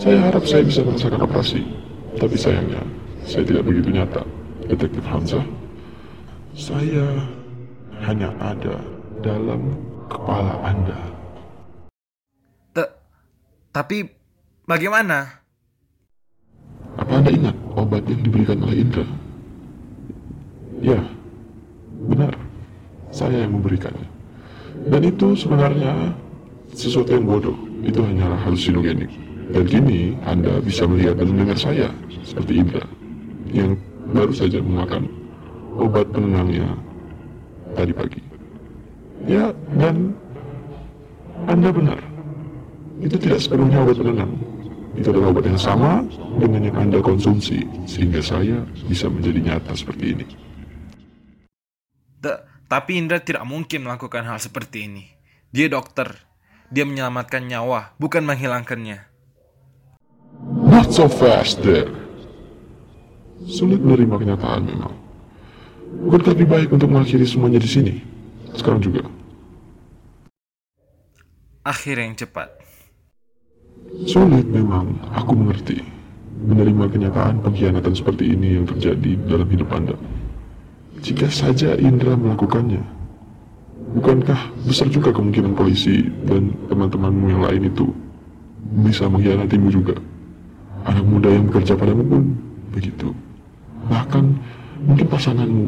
Saya 0.00 0.18
harap 0.24 0.44
saya 0.48 0.64
bisa 0.64 0.80
merasakan 0.80 1.20
operasi, 1.28 1.60
tapi 2.16 2.36
sayangnya 2.40 2.80
saya 3.28 3.44
tidak 3.44 3.68
begitu 3.68 3.92
nyata. 3.92 4.24
Detektif 4.68 5.00
Hamzah, 5.08 5.44
saya 6.52 7.24
hanya 8.04 8.28
ada 8.36 8.76
dalam 9.24 9.76
kepala 10.12 10.60
Anda. 10.60 10.98
T- 12.76 12.94
tapi 13.72 14.08
bagaimana? 14.68 15.40
Apa 17.00 17.12
Anda 17.16 17.30
ingat 17.32 17.56
obat 17.76 18.04
yang 18.08 18.20
diberikan 18.24 18.60
oleh 18.60 18.84
Indra? 18.84 19.06
Ya, 20.84 21.00
benar. 22.12 22.32
Saya 23.08 23.48
yang 23.48 23.56
memberikannya. 23.56 24.08
Dan 24.88 25.00
itu 25.04 25.32
sebenarnya 25.32 26.12
sesuatu 26.76 27.16
yang 27.16 27.24
bodoh. 27.24 27.67
Itu 27.82 28.02
hanyalah 28.02 28.38
halusinogenik. 28.46 29.10
Dan 29.48 29.64
kini 29.64 30.12
Anda 30.28 30.60
bisa 30.60 30.84
melihat 30.84 31.16
dan 31.16 31.32
mendengar 31.32 31.56
saya 31.56 31.88
seperti 32.20 32.60
Indra 32.60 32.84
yang 33.48 33.80
baru 34.12 34.32
saja 34.36 34.60
memakan 34.60 35.08
obat 35.80 36.04
penenangnya 36.12 36.68
tadi 37.72 37.92
pagi. 37.96 38.20
Ya, 39.24 39.50
dan 39.80 40.12
Anda 41.48 41.72
benar. 41.72 42.00
Itu 43.00 43.16
tidak 43.16 43.40
sepenuhnya 43.40 43.82
obat 43.82 43.96
penenang. 43.96 44.32
Itu 44.98 45.14
adalah 45.14 45.32
obat 45.32 45.46
yang 45.46 45.60
sama 45.60 46.02
dengan 46.36 46.68
yang 46.68 46.76
Anda 46.76 46.98
konsumsi, 47.00 47.62
sehingga 47.86 48.18
saya 48.20 48.66
bisa 48.90 49.06
menjadi 49.06 49.38
nyata 49.54 49.72
seperti 49.72 50.04
ini. 50.12 50.26
Tapi 52.68 53.00
Indra 53.00 53.16
tidak 53.24 53.48
mungkin 53.48 53.88
melakukan 53.88 54.28
hal 54.28 54.36
seperti 54.36 54.84
ini. 54.84 55.08
Dia 55.48 55.72
dokter. 55.72 56.27
Dia 56.68 56.84
menyelamatkan 56.84 57.48
nyawa, 57.48 57.96
bukan 57.96 58.28
menghilangkannya. 58.28 59.08
Not 60.68 60.92
so 60.92 61.08
fast 61.08 61.64
there. 61.64 61.88
Sulit 63.48 63.80
menerima 63.80 64.20
kenyataan 64.20 64.68
memang. 64.68 64.92
Bukankah 66.04 66.36
lebih 66.36 66.48
baik 66.52 66.68
untuk 66.68 66.92
mengakhiri 66.92 67.24
semuanya 67.24 67.56
di 67.56 67.70
sini? 67.70 67.94
Sekarang 68.52 68.84
juga. 68.84 69.08
Akhir 71.64 71.96
yang 71.96 72.12
cepat. 72.12 72.52
Sulit 74.04 74.44
memang, 74.44 75.00
aku 75.16 75.32
mengerti. 75.32 75.80
Menerima 76.38 76.92
kenyataan 76.92 77.40
pengkhianatan 77.40 77.96
seperti 77.96 78.36
ini 78.36 78.60
yang 78.60 78.68
terjadi 78.68 79.16
dalam 79.24 79.48
hidup 79.48 79.72
Anda. 79.72 79.96
Jika 81.00 81.32
saja 81.32 81.80
Indra 81.80 82.12
melakukannya, 82.12 82.97
bukankah 83.96 84.52
besar 84.68 84.90
juga 84.92 85.14
kemungkinan 85.14 85.56
polisi 85.56 86.04
dan 86.28 86.52
teman-temanmu 86.68 87.26
yang 87.32 87.42
lain 87.44 87.62
itu 87.72 87.86
bisa 88.84 89.08
mengkhianatimu 89.08 89.68
juga? 89.72 89.96
Anak 90.84 91.04
muda 91.04 91.28
yang 91.32 91.48
bekerja 91.48 91.76
padamu 91.76 92.04
pun 92.04 92.22
begitu. 92.72 93.12
Bahkan 93.88 94.24
mungkin 94.84 95.06
pasanganmu 95.08 95.66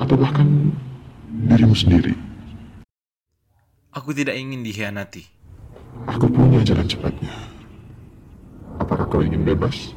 atau 0.00 0.16
bahkan 0.16 0.48
dirimu 1.48 1.76
sendiri. 1.76 2.16
Aku 3.92 4.16
tidak 4.16 4.40
ingin 4.40 4.64
dikhianati. 4.64 5.28
Aku 6.08 6.24
punya 6.32 6.64
jalan 6.64 6.88
cepatnya. 6.88 7.32
Apakah 8.80 9.04
kau 9.06 9.20
ingin 9.20 9.44
bebas? 9.44 9.92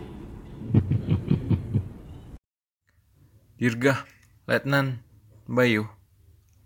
Dirga, 3.56 4.04
Letnan, 4.52 5.00
Bayu, 5.48 5.88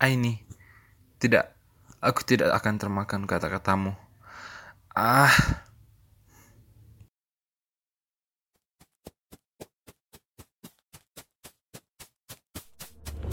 Aini. 0.02 0.49
Tidak, 1.20 1.46
aku 2.00 2.24
tidak 2.24 2.56
akan 2.56 2.80
termakan 2.80 3.28
kata-katamu. 3.28 3.92
Ah, 4.96 5.36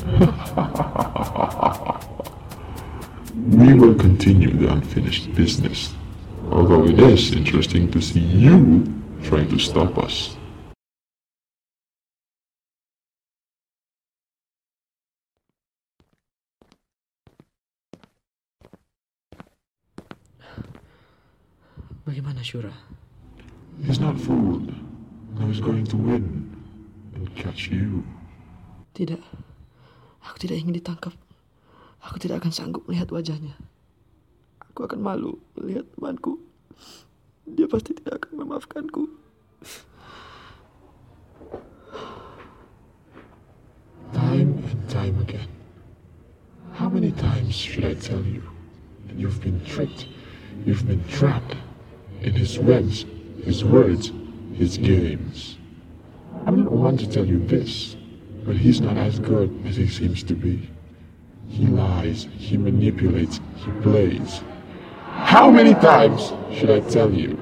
We 3.47 3.75
will 3.75 3.95
continue 3.95 4.51
the 4.51 4.73
unfinished 4.73 5.33
business. 5.35 5.95
Although 6.51 6.87
it 6.87 6.99
is 6.99 7.31
interesting 7.31 7.89
to 7.93 8.03
see 8.03 8.21
you 8.21 8.83
trying 9.23 9.49
to 9.51 9.59
stop 9.59 9.99
us. 9.99 10.37
Bagaimana 22.17 22.41
Shura? 22.41 22.73
He's 23.85 24.01
not 24.01 24.17
fooled. 24.19 24.73
Now 25.37 25.53
he's 25.53 25.61
going 25.61 25.85
to 25.85 26.01
win 26.01 26.49
and 27.13 27.29
catch 27.37 27.69
you. 27.69 28.09
Tidak. 28.97 29.21
Aku 30.25 30.41
tidak 30.41 30.65
ingin 30.65 30.81
ditangkap. 30.81 31.13
Aku 32.01 32.17
tidak 32.17 32.41
akan 32.41 32.57
sanggup 32.57 32.89
melihat 32.89 33.13
wajahnya. 33.13 33.53
Aku 34.65 34.89
akan 34.89 35.05
malu 35.05 35.37
melihat 35.61 35.85
temanku. 35.93 36.41
Dia 37.45 37.69
pasti 37.69 37.93
tidak 37.93 38.25
akan 38.25 38.49
memaafkanku. 38.49 39.13
Time 44.17 44.57
and 44.57 44.83
time 44.89 45.21
again. 45.21 45.53
How 46.81 46.89
many 46.89 47.13
times 47.13 47.53
should 47.53 47.85
I 47.85 47.93
tell 47.93 48.25
you 48.25 48.41
that 49.05 49.21
you've 49.21 49.45
been 49.45 49.61
tricked, 49.69 50.09
you've 50.65 50.89
been 50.89 51.05
trapped 51.13 51.66
in 52.27 52.35
his 52.35 52.59
webs, 52.59 53.07
his 53.45 53.65
words, 53.65 54.13
his 54.53 54.77
games? 54.77 55.59
I'm 56.45 56.65
not 56.65 56.73
one 56.73 56.97
to 56.99 57.09
tell 57.09 57.25
you 57.25 57.39
this, 57.47 57.97
but 58.45 58.57
he's 58.57 58.81
not 58.81 58.97
as 58.97 59.21
good 59.21 59.65
as 59.65 59.77
he 59.77 59.87
seems 59.87 60.25
to 60.25 60.35
be. 60.35 60.69
He 61.49 61.67
lies, 61.67 62.27
he 62.37 62.57
manipulates, 62.57 63.41
he 63.57 63.71
plays. 63.81 64.43
How 65.05 65.51
many 65.51 65.75
times 65.75 66.33
should 66.53 66.71
I 66.71 66.81
tell 66.81 67.13
you? 67.13 67.39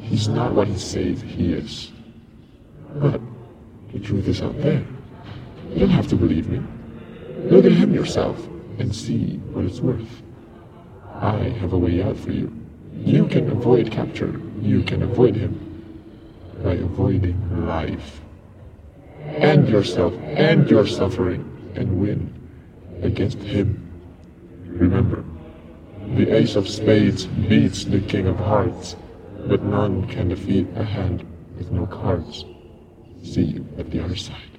He's 0.00 0.26
not 0.26 0.54
what 0.54 0.68
he 0.68 0.78
says 0.78 1.20
he 1.20 1.52
is. 1.52 1.92
But 2.94 3.20
the 3.92 4.00
truth 4.00 4.26
is 4.26 4.40
out 4.40 4.58
there. 4.62 4.84
You 5.70 5.80
don't 5.80 5.90
have 5.90 6.08
to 6.08 6.16
believe 6.16 6.48
me. 6.48 6.62
Look 7.50 7.66
at 7.66 7.72
him 7.72 7.94
yourself 7.94 8.38
and 8.78 8.94
see 8.94 9.36
what 9.52 9.66
it's 9.66 9.80
worth. 9.80 10.22
I 11.14 11.36
have 11.60 11.74
a 11.74 11.78
way 11.78 12.02
out 12.02 12.16
for 12.16 12.30
you. 12.30 12.61
You 12.94 13.26
can 13.26 13.50
avoid 13.50 13.90
capture. 13.90 14.40
You 14.60 14.82
can 14.82 15.02
avoid 15.02 15.36
him 15.36 15.58
by 16.62 16.74
avoiding 16.74 17.66
life. 17.66 18.20
End 19.20 19.68
yourself 19.68 20.14
and 20.22 20.68
your 20.70 20.86
suffering 20.86 21.72
and 21.74 22.00
win 22.00 22.32
against 23.02 23.38
him. 23.38 23.78
Remember, 24.66 25.24
the 26.14 26.30
ace 26.30 26.56
of 26.56 26.68
spades 26.68 27.26
beats 27.26 27.84
the 27.84 28.00
king 28.00 28.26
of 28.26 28.36
hearts, 28.36 28.96
but 29.46 29.62
none 29.62 30.06
can 30.08 30.28
defeat 30.28 30.68
a 30.76 30.84
hand 30.84 31.26
with 31.56 31.70
no 31.70 31.86
cards. 31.86 32.44
See 33.22 33.42
you 33.42 33.66
at 33.78 33.90
the 33.90 34.04
other 34.04 34.16
side. 34.16 34.58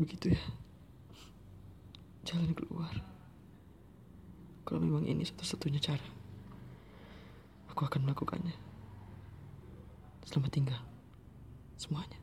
Begitu 0.00 0.32
ya. 0.32 0.42
Jalan 2.24 2.56
keluar. 2.56 3.09
Kalau 4.70 4.86
memang 4.86 5.02
ini 5.02 5.26
satu-satunya 5.26 5.82
cara, 5.82 6.06
aku 7.74 7.90
akan 7.90 8.06
melakukannya. 8.06 8.54
Selamat 10.22 10.54
tinggal. 10.54 10.78
Semuanya. 11.74 12.14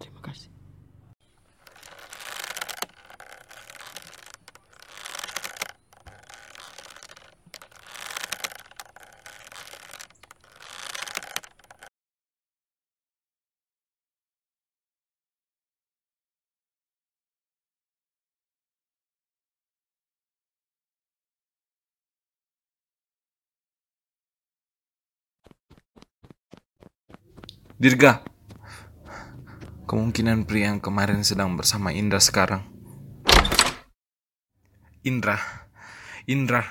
Terima 0.00 0.24
kasih. 0.24 0.48
Dirga, 27.78 28.26
Kemungkinan 29.86 30.50
pria 30.50 30.74
yang 30.74 30.82
kemarin 30.82 31.22
sedang 31.22 31.54
bersama 31.54 31.94
Indra 31.94 32.18
sekarang. 32.18 32.66
Indra, 35.06 35.38
Indra, 36.26 36.66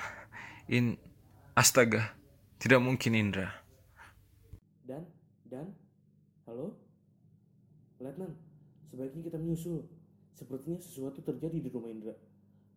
In, 0.68 1.00
astaga, 1.56 2.12
tidak 2.60 2.84
mungkin 2.84 3.16
Indra. 3.16 3.48
Dan, 4.84 5.08
dan, 5.48 5.72
halo? 6.44 6.76
Letnan, 8.04 8.36
sebaiknya 8.92 9.32
kita 9.32 9.40
menyusul. 9.40 9.88
Sepertinya 10.36 10.76
sesuatu 10.76 11.24
terjadi 11.24 11.56
di 11.56 11.72
rumah 11.72 11.88
Indra. 11.88 12.12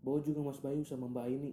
Bawa 0.08 0.24
juga 0.24 0.40
Mas 0.40 0.64
Bayu 0.64 0.88
sama 0.88 1.12
Mbak 1.12 1.26
Aini. 1.28 1.52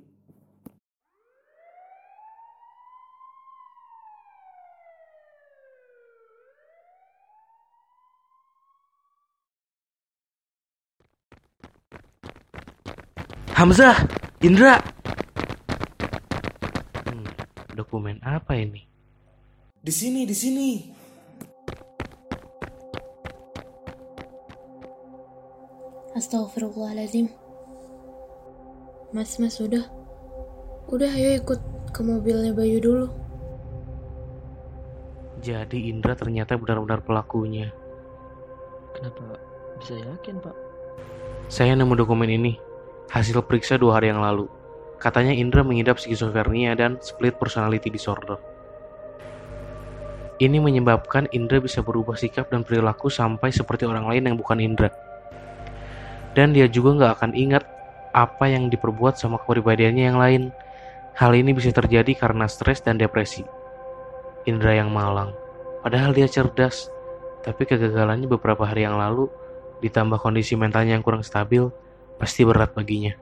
Hamzah, 13.59 13.99
Indra. 14.39 14.79
Hmm, 17.03 17.27
dokumen 17.75 18.23
apa 18.23 18.55
ini? 18.55 18.87
Di 19.83 19.91
sini, 19.91 20.23
di 20.23 20.31
sini. 20.31 20.71
Astagfirullahaladzim. 26.15 27.27
Mas, 29.11 29.35
mas, 29.43 29.59
udah. 29.59 29.91
Udah, 30.95 31.11
ayo 31.11 31.43
ikut 31.43 31.59
ke 31.91 32.01
mobilnya 32.07 32.55
Bayu 32.55 32.79
dulu. 32.79 33.11
Jadi 35.43 35.91
Indra 35.91 36.15
ternyata 36.15 36.55
benar-benar 36.55 37.03
pelakunya. 37.03 37.75
Kenapa 38.95 39.35
bisa 39.83 39.99
yakin, 39.99 40.39
Pak? 40.47 40.55
Saya 41.51 41.75
nemu 41.75 41.99
dokumen 41.99 42.31
ini. 42.31 42.68
Hasil 43.09 43.41
periksa 43.41 43.81
dua 43.81 43.97
hari 43.97 44.13
yang 44.13 44.21
lalu. 44.21 44.45
Katanya 45.01 45.33
Indra 45.33 45.65
mengidap 45.65 45.97
skizofrenia 45.97 46.77
dan 46.77 47.01
split 47.01 47.41
personality 47.41 47.89
disorder. 47.89 48.37
Ini 50.37 50.61
menyebabkan 50.61 51.25
Indra 51.33 51.57
bisa 51.57 51.81
berubah 51.81 52.21
sikap 52.21 52.53
dan 52.53 52.69
perilaku 52.69 53.09
sampai 53.09 53.49
seperti 53.49 53.89
orang 53.89 54.05
lain 54.13 54.29
yang 54.29 54.37
bukan 54.37 54.61
Indra. 54.61 54.93
Dan 56.37 56.53
dia 56.53 56.69
juga 56.69 57.01
nggak 57.01 57.13
akan 57.17 57.33
ingat 57.33 57.65
apa 58.13 58.45
yang 58.45 58.69
diperbuat 58.69 59.17
sama 59.17 59.41
kepribadiannya 59.41 60.05
yang 60.05 60.21
lain. 60.21 60.43
Hal 61.17 61.33
ini 61.33 61.57
bisa 61.57 61.73
terjadi 61.73 62.13
karena 62.13 62.45
stres 62.45 62.85
dan 62.85 63.01
depresi. 63.01 63.43
Indra 64.45 64.77
yang 64.77 64.93
malang. 64.93 65.33
Padahal 65.81 66.13
dia 66.13 66.29
cerdas, 66.29 66.93
tapi 67.41 67.65
kegagalannya 67.65 68.29
beberapa 68.29 68.69
hari 68.69 68.85
yang 68.85 69.01
lalu 69.01 69.33
ditambah 69.81 70.21
kondisi 70.21 70.61
mentalnya 70.61 70.95
yang 70.95 71.03
kurang 71.03 71.25
stabil, 71.25 71.73
pasti 72.19 72.43
berat 72.43 72.75
baginya. 72.75 73.15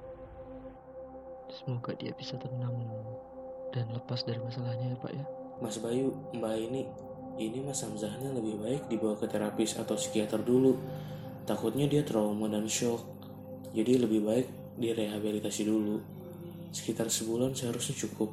Semoga 1.52 1.92
dia 1.94 2.16
bisa 2.16 2.40
tenang 2.40 2.74
dan 3.76 3.92
lepas 3.92 4.24
dari 4.24 4.40
masalahnya 4.40 4.96
ya, 4.96 4.96
Pak 4.96 5.12
ya. 5.12 5.24
Mas 5.60 5.76
Bayu, 5.80 6.16
Mbak 6.32 6.52
Aini, 6.52 6.82
ini 7.36 7.60
Mas 7.60 7.84
Hamzahnya 7.84 8.32
lebih 8.32 8.56
baik 8.56 8.88
dibawa 8.88 9.16
ke 9.20 9.28
terapis 9.28 9.76
atau 9.76 9.96
psikiater 9.96 10.40
dulu. 10.40 10.80
Takutnya 11.44 11.84
dia 11.84 12.00
trauma 12.00 12.48
dan 12.48 12.64
shock. 12.64 13.04
Jadi 13.76 14.00
lebih 14.00 14.24
baik 14.24 14.48
direhabilitasi 14.80 15.68
dulu. 15.68 16.00
Sekitar 16.72 17.12
sebulan 17.12 17.52
seharusnya 17.52 17.96
cukup. 18.08 18.32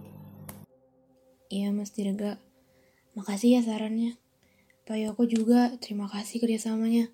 Iya, 1.52 1.76
Mas 1.76 1.91
Dirga. 1.91 2.39
Makasih 3.13 3.60
ya 3.60 3.62
sarannya. 3.62 4.15
Bayu 4.88 5.12
aku 5.12 5.28
juga 5.28 5.76
terima 5.80 6.08
kasih 6.08 6.39
kerjasamanya. 6.39 7.12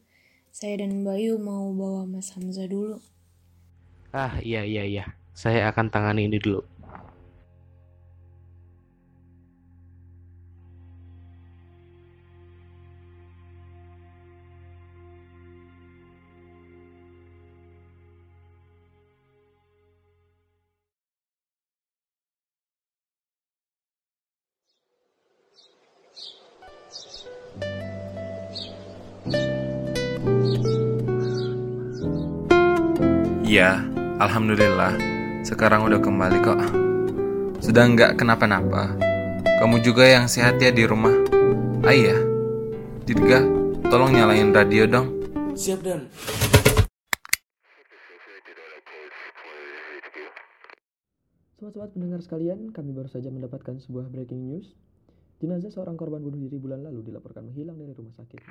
Saya 0.50 0.82
dan 0.82 1.02
Bayu 1.02 1.38
mau 1.42 1.70
bawa 1.74 2.06
Mas 2.06 2.34
Hamzah 2.34 2.70
dulu. 2.70 3.02
Ah, 4.10 4.41
iya 4.41 4.65
iya 4.65 4.84
iya. 4.89 5.06
Saya 5.38 5.69
akan 5.69 5.86
tangani 5.93 6.26
ini 6.26 6.41
dulu. 6.41 6.65
Iya, 33.50 33.88
alhamdulillah. 34.19 34.99
Sekarang 35.47 35.88
udah 35.88 35.97
kembali 36.03 36.38
kok. 36.43 36.60
Sudah 37.63 37.88
nggak 37.88 38.19
kenapa-napa. 38.19 38.93
Kamu 39.63 39.79
juga 39.84 40.08
yang 40.08 40.27
sehat 40.27 40.60
ya 40.60 40.71
di 40.71 40.84
rumah. 40.84 41.15
Ah 41.84 41.95
iya, 41.95 42.15
Dirga, 43.08 43.41
tolong 43.88 44.12
nyalain 44.13 44.51
radio 44.51 44.84
dong. 44.86 45.08
Siap 45.55 45.79
dan. 45.82 46.12
Sobat-sobat 51.60 51.91
pendengar 51.91 52.23
sekalian, 52.23 52.71
kami 52.71 52.95
baru 52.95 53.12
saja 53.12 53.27
mendapatkan 53.27 53.84
sebuah 53.84 54.08
breaking 54.12 54.47
news. 54.47 54.67
Jenazah 55.39 55.71
seorang 55.71 55.95
korban 55.95 56.19
bunuh 56.19 56.39
diri 56.39 56.60
bulan 56.60 56.84
lalu 56.84 57.12
dilaporkan 57.12 57.47
menghilang 57.47 57.79
dari 57.79 57.95
rumah 57.95 58.15
sakit. 58.15 58.43